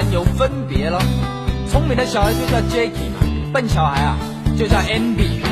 [0.00, 0.98] 然有分别了。
[1.68, 3.18] 聪明的小孩就叫 Jacky 嘛，
[3.52, 4.16] 笨小孩啊
[4.58, 5.40] 就叫 Andy。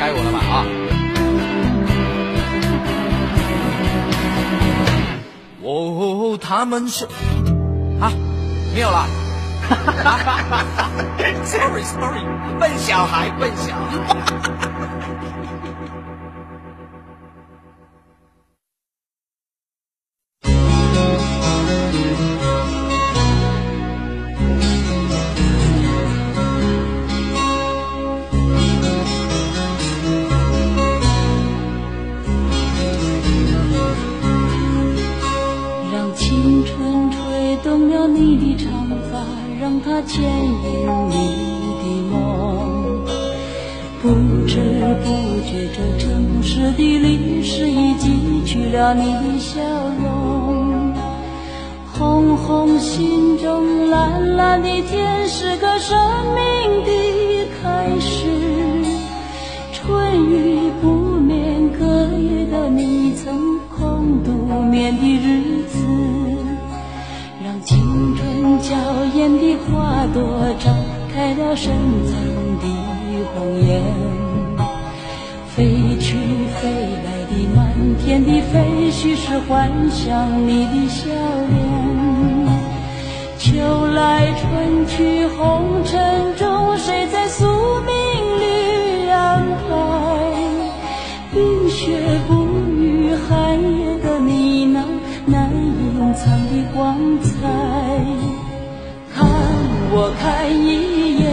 [0.00, 0.64] 该我了吧啊！
[5.62, 7.04] 哦，他们是
[8.00, 8.10] 啊，
[8.74, 9.06] 没有了。
[11.44, 12.22] Sorry Sorry，
[12.58, 14.93] 笨小孩，笨小孩。
[37.64, 38.70] 动了你的长
[39.10, 39.24] 发，
[39.58, 41.14] 让它牵引你
[41.80, 43.06] 的梦。
[44.02, 44.10] 不
[44.46, 44.60] 知
[45.02, 45.06] 不
[45.46, 49.62] 觉，这城市的历史已记取了你的笑
[50.04, 50.92] 容。
[51.94, 55.98] 红红心中，蓝蓝的天是个生
[56.34, 56.90] 命的
[57.62, 58.26] 开始。
[59.72, 65.53] 春雨不眠，隔夜的你曾空独眠的日子，
[68.60, 68.74] 娇
[69.14, 70.22] 艳的花朵
[70.58, 70.72] 绽
[71.12, 71.72] 开了深
[72.06, 72.14] 藏
[72.60, 72.64] 的
[73.34, 73.82] 红颜。
[75.54, 76.16] 飞去
[76.60, 76.68] 飞
[77.04, 77.72] 来的满
[78.04, 81.10] 天的飞絮是幻想你的笑
[81.50, 81.54] 脸。
[83.38, 83.52] 秋
[83.94, 87.44] 来春去红尘中，谁在宿
[87.86, 87.92] 命
[88.40, 89.72] 里安排？
[91.32, 92.32] 冰雪不
[92.80, 94.82] 语，寒夜的你那
[95.26, 98.33] 难隐藏的光彩。
[99.96, 101.24] 我看一眼，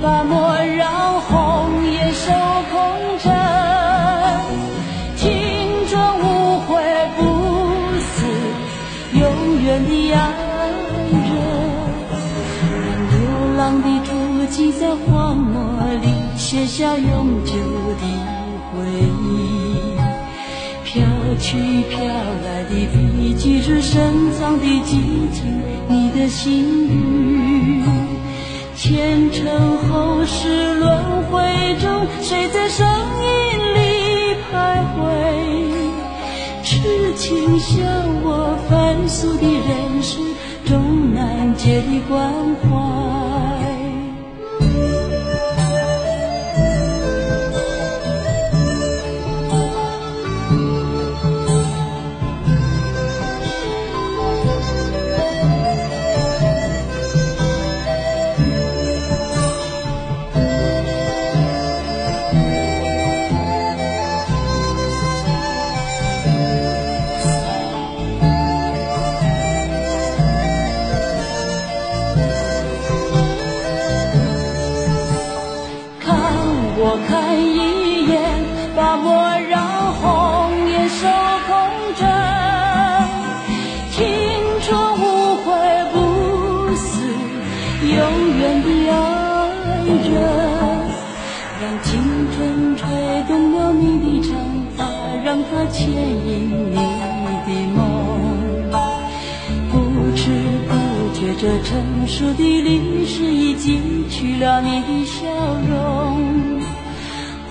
[0.00, 2.32] 把莫让红颜守
[2.72, 2.74] 空
[3.22, 3.30] 枕。
[5.18, 6.80] 听着无悔
[7.18, 7.20] 不
[8.00, 8.24] 死，
[9.12, 9.22] 永
[9.62, 10.18] 远的爱
[11.12, 11.20] 人。
[12.80, 13.14] 让流
[13.58, 14.10] 浪的足
[14.48, 15.60] 迹在荒漠
[16.00, 17.52] 里写下永久
[18.00, 18.02] 的
[18.72, 19.57] 回忆。
[21.38, 21.56] 去
[21.88, 25.00] 飘来的笔迹是深藏的激
[25.32, 27.84] 情，你的心语。
[28.76, 35.00] 前尘后世轮回中，谁在声音里徘徊？
[36.62, 37.78] 痴情像
[38.22, 40.18] 我凡俗的人世，
[40.64, 42.32] 终难解的关
[42.62, 42.68] 怀。
[87.98, 88.02] 永
[88.38, 88.94] 远的爱
[90.08, 90.10] 人。
[91.60, 91.90] 让青
[92.32, 92.38] 春
[92.76, 92.86] 吹
[93.26, 94.30] 动了你的长
[94.76, 94.78] 发，
[95.24, 96.28] 让它牵引
[96.70, 97.76] 你的梦。
[99.70, 99.74] 不
[100.14, 100.22] 知
[100.68, 100.70] 不
[101.12, 105.26] 觉，这成熟的历史已记取了你的笑
[105.68, 106.60] 容。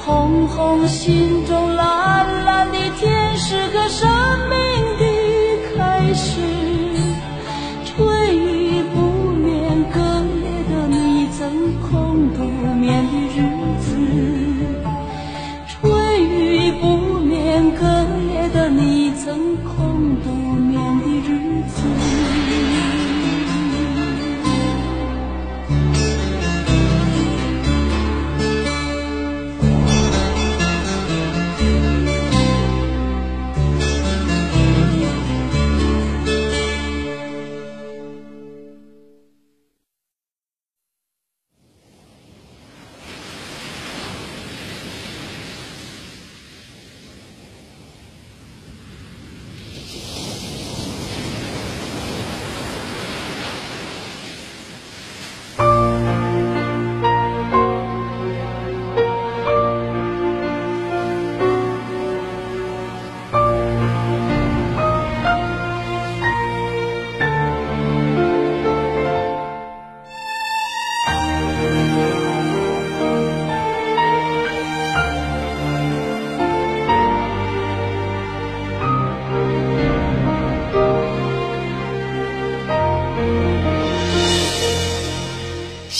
[0.05, 4.09] 红红心中，蓝蓝的天是个生
[4.49, 4.57] 命
[4.97, 5.03] 的
[5.75, 6.66] 开始。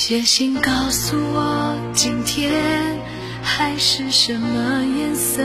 [0.08, 2.98] 写信告诉我，今天
[3.42, 5.44] 海是什么颜色？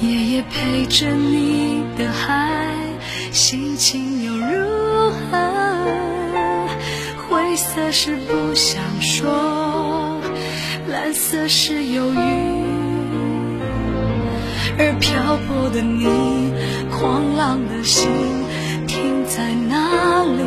[0.00, 2.74] 夜夜陪着你的海，
[3.32, 5.86] 心情又如何？
[7.28, 10.18] 灰色是不想说，
[10.88, 12.16] 蓝色是忧郁，
[14.78, 16.06] 而漂泊的你，
[16.98, 18.08] 狂浪的心
[18.86, 20.40] 停在哪里？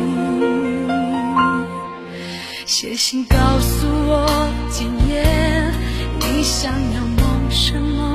[2.66, 4.26] 写信告诉我，
[4.72, 5.22] 今夜
[6.18, 8.12] 你想要梦什么？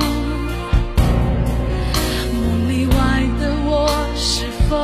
[2.34, 2.94] 梦里外
[3.40, 4.76] 的我，是否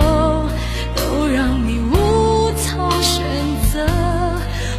[0.97, 3.23] 都让你无从选
[3.71, 3.87] 择？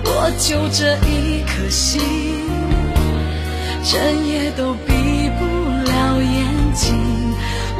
[0.06, 2.02] 我就这一颗心，
[3.84, 5.46] 整夜都闭不
[5.86, 6.98] 了眼睛。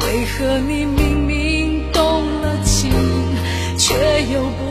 [0.02, 2.92] 为何你明明动了情，
[3.76, 3.96] 却
[4.32, 4.69] 又不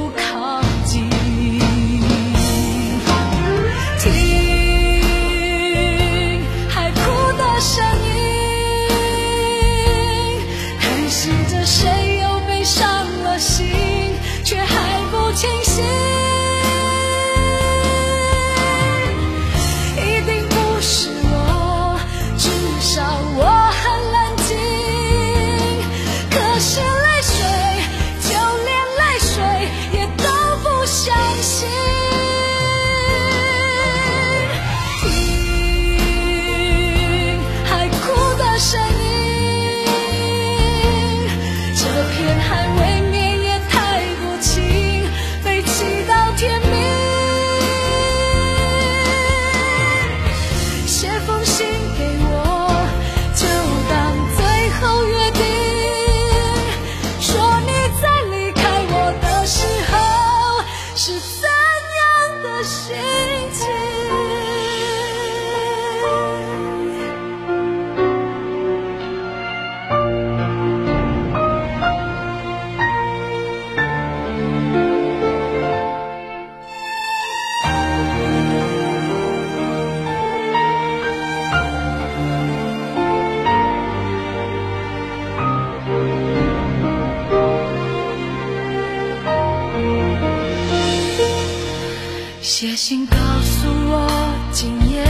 [92.60, 94.06] 写信告诉我，
[94.52, 95.02] 今夜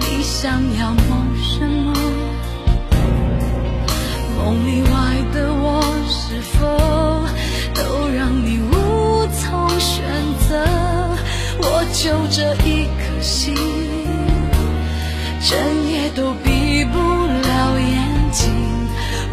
[0.00, 1.92] 你想要梦什么？
[4.36, 4.90] 梦里外
[5.32, 6.66] 的我，是否
[7.76, 10.02] 都让你无从选
[10.48, 10.66] 择？
[11.60, 13.54] 我就这一颗心，
[15.40, 15.56] 整
[15.86, 18.02] 夜都闭不了眼
[18.32, 18.50] 睛。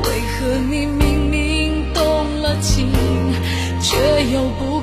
[0.04, 2.92] 为何你明明动了情，
[3.81, 3.98] 却
[4.31, 4.75] 又不